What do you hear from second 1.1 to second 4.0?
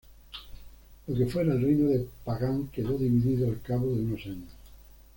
que fuera el Reino de Pagan quedó dividido al cabo